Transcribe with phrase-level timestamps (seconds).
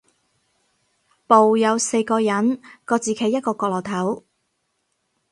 [1.27, 4.23] 部有四個人，各自企一個角落頭